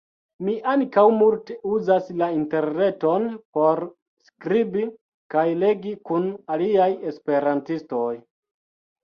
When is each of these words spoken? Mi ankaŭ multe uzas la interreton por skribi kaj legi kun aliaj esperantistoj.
Mi 0.45 0.53
ankaŭ 0.69 1.01
multe 1.17 1.57
uzas 1.71 2.07
la 2.21 2.29
interreton 2.37 3.27
por 3.59 3.83
skribi 4.31 4.87
kaj 5.35 5.45
legi 5.67 5.93
kun 6.11 6.27
aliaj 6.57 6.91
esperantistoj. 7.15 8.11